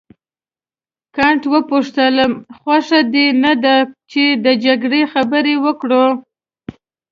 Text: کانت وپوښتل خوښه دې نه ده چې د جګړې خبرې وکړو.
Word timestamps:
کانت 1.15 1.43
وپوښتل 1.53 2.15
خوښه 2.59 2.99
دې 3.13 3.27
نه 3.43 3.53
ده 3.63 3.75
چې 4.11 4.23
د 4.45 4.47
جګړې 4.65 5.01
خبرې 5.13 5.55
وکړو. 5.65 6.05